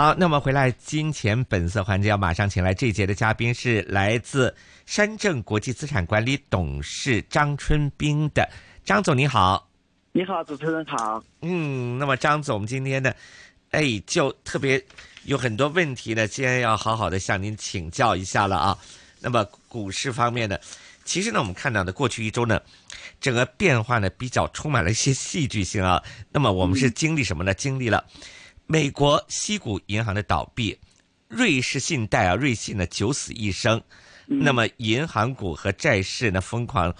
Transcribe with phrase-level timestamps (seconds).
[0.00, 8.48] 好，那么回来金钱本色环节要马上请来这一节的嘉宾是来自山正国际资产管理董事张春兵的
[8.82, 9.68] 张总，你好。
[10.12, 11.22] 你好，主持人好。
[11.42, 13.12] 嗯，那么张总，今天呢，
[13.72, 14.82] 哎，就特别
[15.24, 18.78] 有很多问题呢，今天要好好的向您请教一下了啊。
[19.20, 20.58] 那么股市方面呢，
[21.04, 22.58] 其实呢，我们看到的过去一周呢，
[23.20, 26.02] 整个变化呢比较充满了一些戏剧性啊。
[26.32, 27.52] 那么我们是经历什么呢？
[27.52, 28.02] 经历了。
[28.70, 30.78] 美国西谷银行的倒闭，
[31.26, 33.82] 瑞士信贷啊，瑞信呢九死一生，
[34.26, 36.94] 那么银行股和债市呢疯狂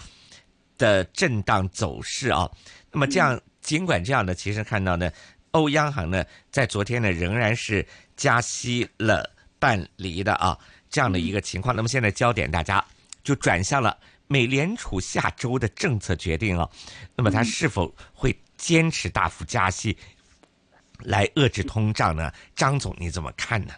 [0.77, 2.51] 的震荡走势啊，
[2.91, 5.13] 那么这样尽管这样呢，其实看到呢，
[5.53, 10.59] 欧央行呢在昨天呢仍然是加息了半厘的啊
[10.89, 12.85] 这样的一个情况，那么现在焦点大家
[13.23, 16.69] 就转向了美联储下周的政策决定啊，
[17.15, 19.97] 那么它是否会坚持大幅加息？
[21.05, 22.31] 来遏制通胀呢？
[22.55, 23.75] 张总你怎么看呢？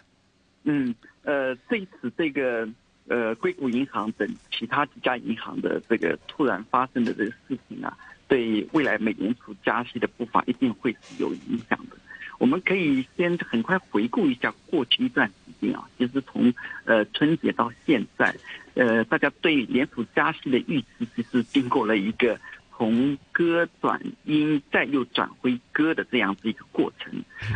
[0.63, 2.67] 嗯，呃，这次这个
[3.07, 11.97] 呃硅谷银行等其他几家银行的这个突然发生的这个事情啊，对未来美联储加息的步伐一定会是有影响的。
[12.39, 16.53] 我们可以先很快回顾一下过去一段时间啊，其实从
[16.85, 18.35] 呃春节到现在，
[18.73, 22.39] 呃，大家对联储加息的预期其实经过了一个。
[22.83, 27.13] 从歌转音，再又转回歌的这样子一个过程，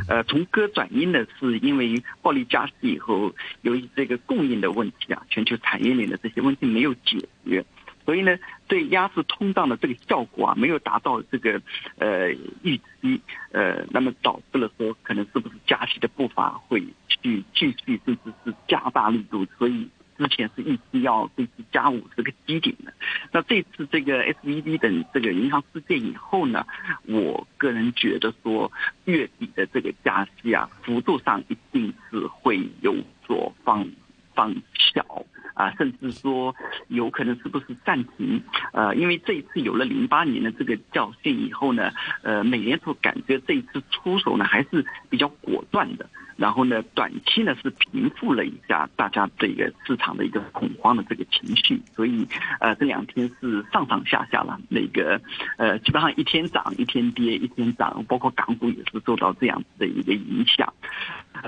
[0.07, 7.65] 呃，从歌转音呢，是因为暴力加息以后，由于这个供应的问题啊，全球产业链的这些问题没有解决，
[8.05, 8.37] 所以呢，
[8.69, 11.61] 对压制通胀的这个效果啊，没有达到这个
[11.97, 12.29] 呃
[12.63, 19.89] 预期，呃，那么导致了说，可能是不是加息的步伐会去继续，甚至是加大力度，所以。
[20.17, 22.93] 之前是预期要这次加五这个基点的，
[23.31, 26.65] 那这次这个 S V D 等这个银行事件以后呢，
[27.03, 28.71] 我个人觉得说
[29.05, 33.87] 月底的这个加息啊，幅度上一定是会有所放
[34.33, 35.25] 放小。
[35.57, 36.55] 啊，甚至说
[36.87, 38.41] 有可能是不是暂停？
[38.73, 41.91] 呃，因为这一次有了零八年的这个教训以后呢，
[42.21, 46.07] 呃，美联储感觉这一次出手呢还是比较果断的。
[46.37, 52.27] 然后呢，短期呢是平复了一下大家这个市场的一个恐慌的这个情绪，所以
[52.59, 55.19] 呃这两天是上上下下了，那个
[55.57, 60.71] 呃基本上一天涨一天跌一天涨，包括港股也是受到这样子的一个影响。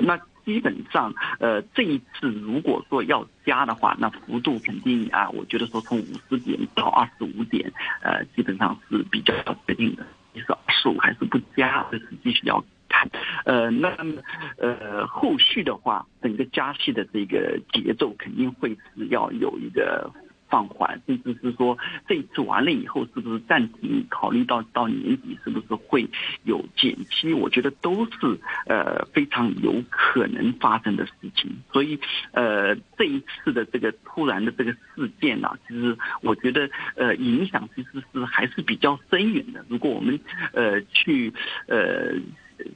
[0.02, 9.34] 那基本上呃这一次如果说要加的话，那幅度肯定啊，我觉得说从五十点到二十五点，呃基本上是比较
[9.66, 10.06] 确定的。
[10.34, 13.10] 你说二十五还是不加，这是继续要看。
[13.46, 14.22] 呃，那么
[14.58, 20.12] 呃，后续的话，整个加息的这个节奏肯定会是要有一个。
[20.50, 21.78] 放缓，甚至是说
[22.08, 24.06] 这一次完了以后，是不是暂停？
[24.10, 26.08] 考虑到到年底是不是会
[26.44, 27.34] 有减息？
[27.34, 31.52] 我觉得都是呃非常有可能发生的事情。
[31.72, 32.00] 所以
[32.32, 39.64] 呃这一次的这个突然的这个事件啊，其实我觉得呃影响其实是还是比较深远的。
[39.70, 40.20] 如果我们
[40.54, 41.32] 呃去
[41.68, 42.14] 呃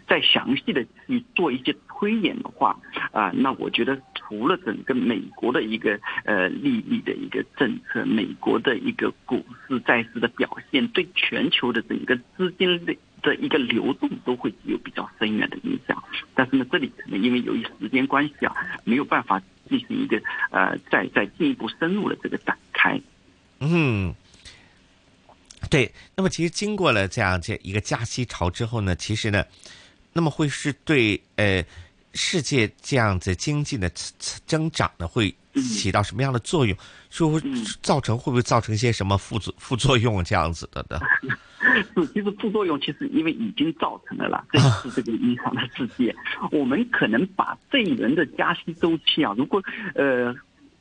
[0.08, 2.78] 再详细的去做一些推演的话
[3.12, 3.98] 啊，那我觉得。
[4.26, 16.02] 除了整个美国的一个呃利率的一个政策，美国的一个股市债市的表现，对全球的整个资金的的一个流动都会有比较深远的影响。
[16.34, 19.40] 但是呢，这里可能因为由于时间关系啊，没有办法
[19.70, 20.20] 进行一个
[20.52, 23.00] 呃再再进一步深入的这个展开。
[23.60, 24.16] 嗯，
[25.70, 25.92] 对。
[26.16, 29.44] 那么其实经过了这样这一个加息潮之后呢，其实呢，
[30.14, 31.64] 那么会是对呃。
[32.14, 33.90] 世界这样子经济的
[34.46, 36.78] 增长呢，会起到什么样的作用？
[37.10, 37.40] 说
[37.82, 41.00] 造成会不会造成一些什么副作副作用这样子的呢？
[41.96, 46.16] 是， 其实副作用其实因为已经造成了啦， 这是这个影响的世界。
[46.52, 49.62] 我们可能把这一轮的加息周期啊，如果
[49.96, 50.36] 呃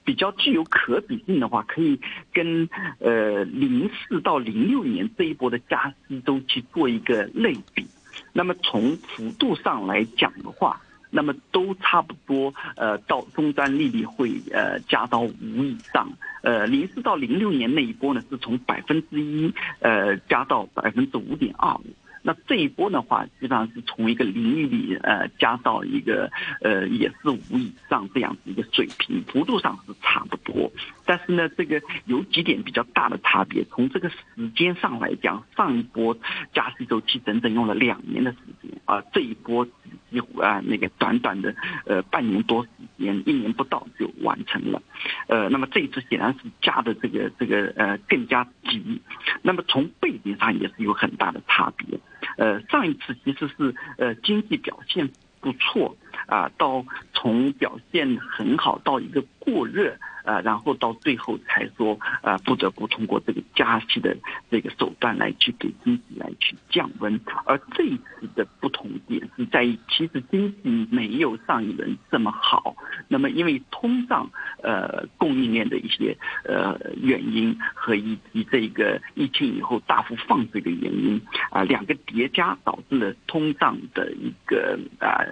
[0.04, 2.00] 比较具有可比性的话，可以
[2.32, 7.86] 跟呃零四到零六年这一波的加息周期做一个类比。
[8.32, 10.80] 那么从幅度上来讲的话，
[11.14, 16.10] 那么都差不多，呃，到终端利率会呃加到五以上，
[16.42, 21.84] 呃，零四到零六年那一波呢，是从百分之一呃加到百分之五点二五。
[22.24, 26.30] 那这一波的话，基本上是从一个零利率呃加到一个
[26.60, 30.70] 呃也是五以上这样子一个水平，幅度上是差不多。
[31.04, 33.64] 但是呢，这个有几点比较大的差别。
[33.64, 34.16] 从这个时
[34.54, 36.16] 间上来讲，上一波
[36.54, 39.66] 加息周期整整用了两年的时间，啊，这一波
[40.12, 41.54] 几乎啊那个短短的
[41.86, 42.68] 呃半年多时
[42.98, 44.80] 间，一年不到就完成了。
[45.26, 49.00] 呃，那么这一次显然是加的这个这个呃更加急。
[49.40, 51.98] 那么从背景上也是有很大的差别。
[52.36, 55.10] 呃，上一次其实是呃经济表现
[55.40, 56.84] 不错，啊，到
[57.14, 59.96] 从表现很好到一个过热。
[60.24, 64.16] 呃，然后到最后才说，呃，不得不通过这个加息的
[64.50, 67.20] 这个手段来去给经济来去降温。
[67.44, 72.76] 而这一次的不同点是在于，其实经济没有上一轮这么好。
[73.08, 74.30] 那么因为通胀、
[74.62, 81.20] 呃供应链的一些呃原因和以及这个疫情以后大幅放水的原因
[81.50, 85.24] 啊，两个叠加导致了通胀的一个啊。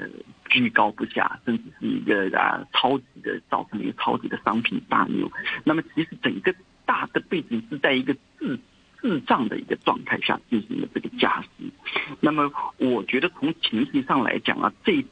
[0.51, 5.31] 居高不下，甚至是一个啊超级的造成了一个超级的商品大牛。
[5.65, 6.55] 那么其实整个
[6.85, 8.59] 大的背景是在一个滞
[9.01, 11.73] 滞胀的一个状态下进行的这个加息。
[12.21, 15.05] 那么我觉得从情绪上来讲啊，这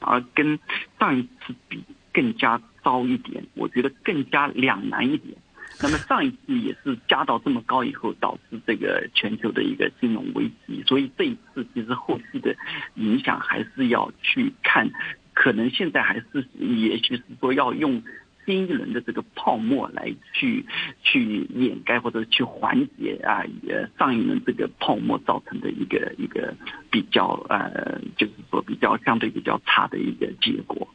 [0.00, 0.58] 而跟
[0.98, 5.36] 上一次比更加糟一点，我觉得更加两难一点。
[5.80, 12.56] 那么上一次也是加到这么高以后，导致这个全球的一个金融危机，所以这一次其实后续的
[12.96, 14.90] 影响还是要去看，
[15.34, 18.02] 可能现在还是也许是说要用
[18.44, 20.66] 新一轮的这个泡沫来去
[21.04, 26.52] 去掩盖或者去缓解啊，呃上一轮这个泡沫造成的一个一个
[26.90, 30.88] 比较呃，就是说比较相对比较差的一个结果。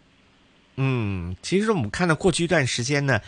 [0.76, 3.22] 嗯，其实我们看到过去一段时间呢。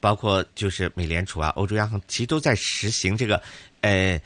[0.00, 3.40] 包括就是美联储啊，欧洲央行其实都在实行这个，
[3.82, 4.20] 呃，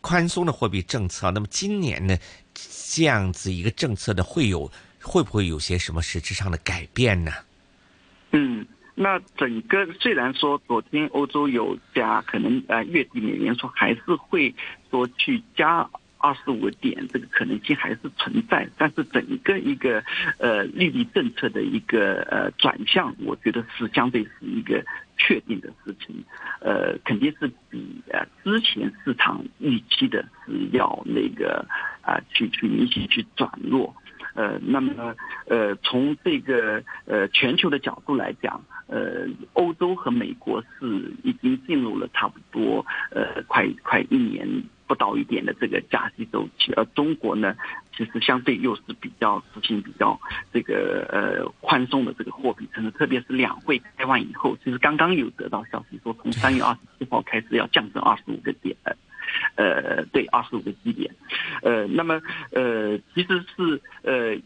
[0.00, 1.30] 宽松的货币政策。
[1.30, 2.16] 那么今年呢，
[2.94, 4.70] 这样子一个政策的会有
[5.02, 7.32] 会不会有些什么实质上的改变呢？
[8.32, 14.54] 嗯，那整个虽然说昨天欧洲有加，可能呃月底美联储还是会
[14.90, 15.88] 说去加。
[16.18, 20.02] 二十五个点，这个可能性还是存在，但是整个一个
[20.38, 24.84] 呃利率政策的一个呃转向，我觉得是相对是一个
[25.16, 26.24] 确定的事情，
[26.60, 31.64] 呃，肯定是比呃之前市场预期的是要那个
[32.02, 33.94] 啊去去明显去转弱，
[34.34, 35.14] 呃，那么
[35.46, 44.64] 呃从这个呃全球的角度来讲，呃，欧洲和美国是已经进入了差不多呃快快一年。
[44.88, 47.54] 不到一点的这个加息周期，而中国呢，
[47.96, 50.18] 其实相对又是比较实行比较
[50.52, 58.74] 这个呃宽松的这个货币政策，特别是两会开完以后，其实刚刚有得到消息说，从三月二十七号开始要降准二十五个点，
[59.56, 61.14] 呃，对，二十五个基点，
[61.62, 62.20] 呃，那么
[62.50, 64.36] 呃，其实是呃，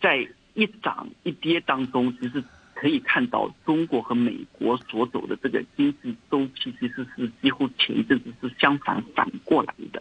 [0.00, 2.42] 在一涨一跌当中，其实。
[2.80, 10.00] 可以看到，中国和美国所走的这个经济周期，其实是几乎前一阵子是相反反过来的。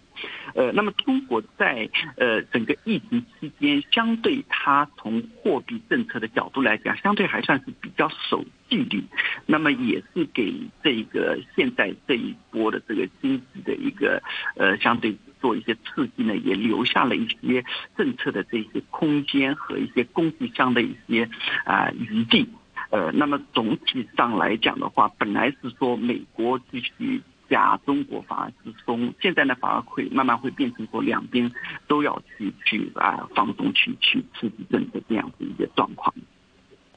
[0.53, 9.03] 呃，那么中国在呃整个疫情期间，相对它从货币政策的角度来讲，相对还算是比较守纪律。
[9.47, 10.53] 那么也是给
[10.83, 14.21] 这个现在这一波的这个经济的一个
[14.55, 17.65] 呃相对做一些刺激呢，也留下了一些
[17.97, 21.27] 政策的这些空间和一些工具箱的一些
[21.65, 22.47] 啊余地。
[22.89, 31.51] 呃，那么总体上来讲的话，本来是说美国继续加，中国反而是松，现在呢反而会慢慢会变成说两边
[31.87, 36.13] 都要去去啊放松去去刺激政策这样子一个状况。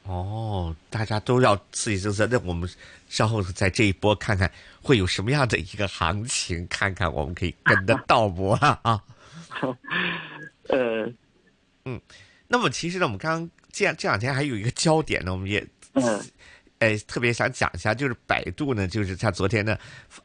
[0.05, 2.69] 哦，大家都要刺激政策，那我们
[3.09, 4.51] 稍后在这一波看看
[4.81, 8.81] 会有什么样的一个行情，看看我们可以跟得到不啊？
[10.69, 11.13] 呃，
[11.85, 12.01] 嗯，
[12.47, 15.67] 那么其实呢，我们刚刚这样这两天还有一个焦点呢，我们也。
[15.94, 16.20] 嗯，
[16.79, 19.77] 哎，特别想讲一下，就是百度呢，就是他昨天呢，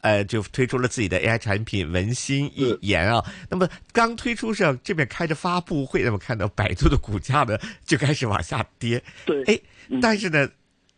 [0.01, 3.24] 呃，就推出了自己的 AI 产品文心一言啊。
[3.50, 9.03] 那么刚推出上这边开着发布会，那么看到百度的股价呢就开始往下跌。
[9.25, 9.60] 对，哎，
[10.01, 10.50] 但是呢，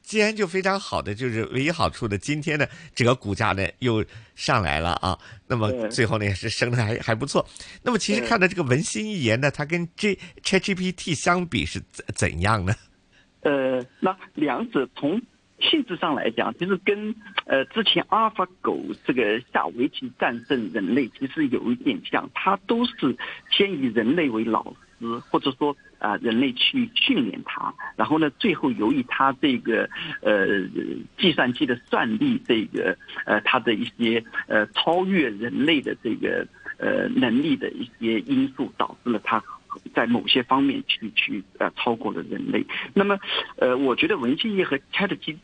[0.04, 4.06] 既然就非常好的，就是唯一好处的，今天呢，整个股价呢又
[4.36, 5.18] 上来了啊。
[5.48, 7.44] 那么最后呢也是升的还还不错。
[7.82, 12.76] 那么其实看到这个文心一言呢，它跟 G ChatGPT 相比是怎怎样呢？
[13.42, 15.22] 呃，那两者从
[15.60, 17.16] 性质上来讲，其实跟
[17.46, 22.30] 呃之前阿尔法狗这个下围棋战胜人类，其实有一点像。
[22.34, 23.16] 它都是
[23.50, 24.64] 先以人类为老
[25.00, 29.90] 师，或者说啊人类去训练它，然后呢，最后由于它这个
[30.22, 30.46] 呃
[31.18, 39.44] 计算机的算力，这个呃它的一些呃超越人类的这个呃能力的一些因素，导致了它。
[39.94, 43.20] 在某些方面去去呃超过了人类，那么
[43.58, 45.38] 呃我觉得文心一和 Chat G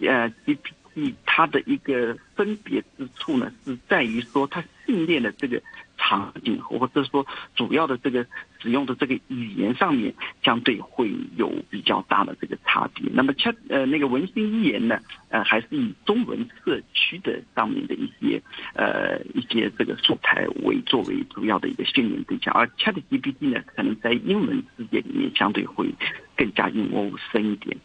[0.00, 5.62] 呃 GPT 它的一个分别之处呢，是在于说它训练的这个。
[6.02, 8.26] 场景或者说主要的这个
[8.60, 13.10] 使用的这个语言上面，相对会有比较大的这个差别。
[13.12, 14.98] 那么，恰呃那个文心一言呢，
[15.30, 18.40] 呃还是以中文社区的上面的一些
[18.74, 25.88] 呃一些这个素材为作为主要的一个训练对象，而 ChatGPT 呢，可能在英文世界里面相对会。
[26.36, 27.76] 更加用户深一点。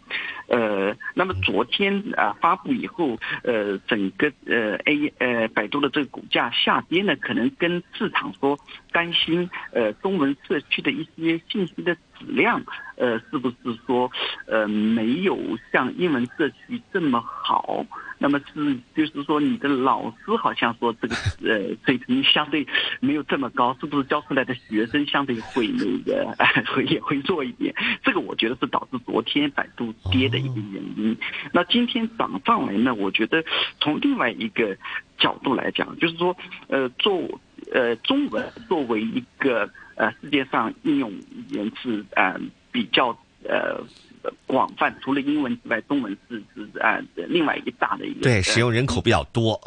[0.47, 8.57] 呃，那么昨天啊发布以后，呃，整个呃 A 呃百度的这个股价下跌呢，可能跟市场说
[8.93, 12.63] 担心呃中文社区的一些信息的质量，
[12.97, 13.55] 呃，是不是
[13.85, 14.11] 说
[14.47, 15.37] 呃没有
[15.71, 17.85] 像英文社区这么好？
[18.17, 22.65] 那么是就是说你的老师好像说这个呃水平相对
[23.01, 26.33] 没有这么高，是不是教出来的学生相对会那个
[26.65, 27.75] 会也会弱一点？
[28.03, 31.15] 这个我觉得是导致昨天百度跌的一个原因。
[31.51, 32.93] 那今天涨上来呢？
[32.95, 33.43] 我觉得
[33.81, 34.77] 从另外一个
[35.17, 36.35] 角度来讲，就是说
[36.69, 37.39] 呃做
[37.75, 42.39] 呃中文作为一个呃世界上应用语言是呃
[42.71, 43.09] 比较
[43.43, 43.83] 呃。
[44.47, 49.61] 广泛，除了英文之外，中文是是啊，另外一大的一个对使用人口比较多。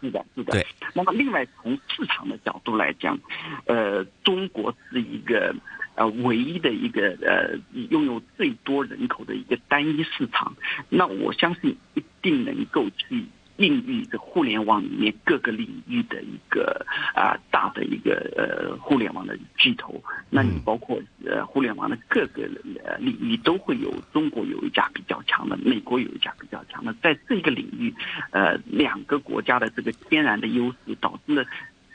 [0.00, 0.52] 是的，是的。
[0.52, 0.66] 对。
[0.94, 3.18] 那么，另外从市场的角度来讲，
[3.66, 5.54] 呃，中国是一个
[5.94, 7.54] 呃唯一的一个呃
[7.90, 10.56] 拥有最多人口的一个单一市场。
[10.88, 13.26] 那我相信一定能够去。
[13.58, 22.48] 孕育这互联网里面各个领域的一个啊大的一个呃互联网的巨头，那你包括呃互联网的各个
[22.84, 27.94] 呃领域都会有中国有一家比较强的，美国有一家比较强的，在这个领域，
[28.30, 31.44] 呃两个国家的这个天然的优势导致了。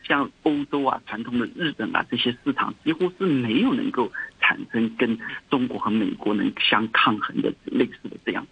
[0.06, 5.18] 像欧洲啊、传统的日本啊这些市场，几乎是没有能够产生跟
[5.50, 8.46] 中国和美国能相抗衡的类似的这样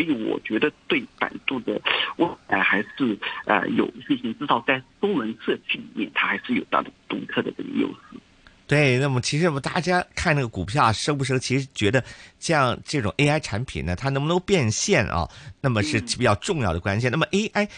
[0.00, 1.78] 所以我觉得对百度的
[2.16, 8.18] 未来还是呃有信心，至少在中文社区里面，它还是有它的独特的这个优势。
[8.66, 12.02] 对，那么其实我们大家看那个股票升不升，其实觉得
[12.38, 15.28] 像这种 AI 产品呢，它能不能变现啊？
[15.60, 17.10] 那么是比较重要的关键。
[17.10, 17.68] 那么 AI，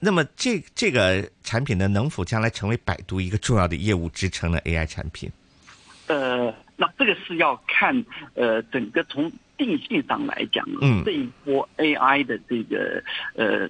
[0.00, 5.30] 那么这这个产品呢，能否将来成为百度一个重要的业务支撑的 AI 产品？
[6.08, 9.32] 呃，那这个是要看呃整个从
[9.66, 13.02] 定性上来讲，嗯，这一波 AI 的这个
[13.34, 13.68] 呃。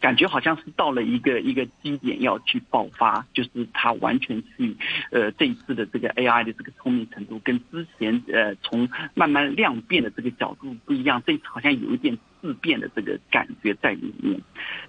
[0.00, 4.76] 感觉好像是到了一个一个基点要去爆发，就是它完全去，
[5.10, 14.40] 呃，这一次的这个 AI 的这个聪明程度跟之前呃从慢慢量变的这个角度不一样，这次好像有一点质变的这个感觉在里面，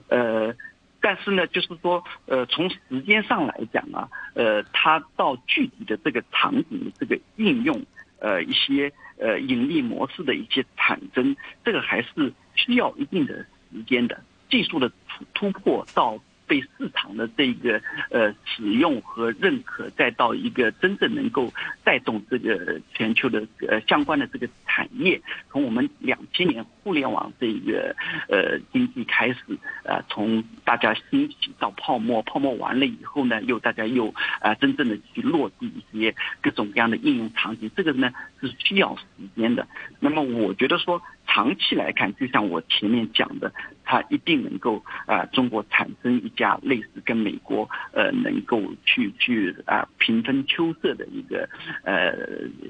[0.09, 0.53] 呃，
[1.01, 7.81] 但是呢，就是说呃从时间上来讲啊，呃，它到具体的这个场景这个应用，
[8.19, 14.19] 呃，一些呃盈利模式的一些产生，这个还是需要一定的时间的。
[14.49, 17.79] 技术的突突破到被市场的这个
[18.09, 21.53] 呃使用和认可，再到一个真正能够
[21.83, 27.95] 带动这个全球的呃相关的这个产业，从我们两千年互联网这个
[28.27, 29.37] 呃经济开始，
[29.83, 39.03] 呃从大家兴起到泡沫，泡沫完了以后呢，又大家又啊真正的去落地一些各种各样的应用场景，这个呢是需要时
[39.35, 39.67] 间的。
[39.99, 40.99] 那么我觉得说。
[41.39, 43.49] 长期来看，就像我前面讲的，
[43.85, 51.47] 它一定能够啊，中国产生一家类似跟美国呃，能够去去啊平分秋色的一个
[51.85, 52.13] 呃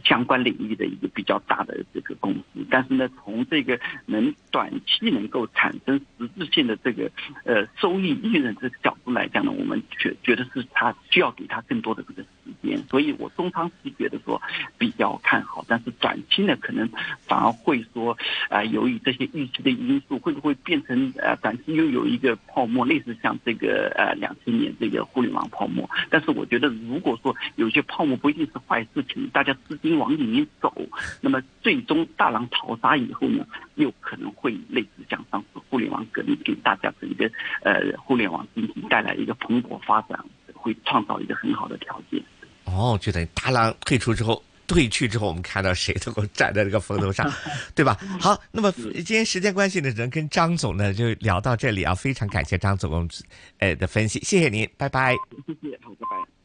[0.05, 2.63] 相关领域的一个比较大的这个公司。
[2.69, 7.09] 但是呢，从这个能短期能够产生实质性的这个
[7.45, 12.29] 呃收益利润这个角度来讲呢，我们觉觉得是它需要给它更多的这个时
[12.61, 12.77] 间。
[12.83, 14.39] 所以我中长期觉得说
[14.77, 16.87] 比较看好，但是短期呢，可能
[17.27, 18.15] 反而会说。
[18.49, 25.89] 啊，由于这些预期的因素，会不会变成呃短期又有一个泡沫，类似像这个呃两千年这个互联网泡沫？
[26.09, 30.73] 但是我觉得，如果说有些泡沫不一定是坏事情，大家资金往里面走，
[31.21, 37.29] 那么最终大浪淘沙以后呢，又可能会类似像上次互联网革命，给大家整个
[37.63, 40.19] 呃互联网经济带来一个蓬勃发展，
[40.53, 42.21] 会创造一个很好的条件。
[42.65, 44.43] 哦，就等于大浪退出之后。
[44.69, 47.29] 退去之后，我们看到谁能够站在这个风头上，
[47.73, 47.97] 对吧？
[48.21, 53.09] 好，那么今天时间关系呢，只能跟张总呢就聊到这里啊，非常感谢张总，
[53.57, 55.15] 呃的分析，谢谢您，拜拜。
[55.47, 56.38] 谢谢，好，拜拜。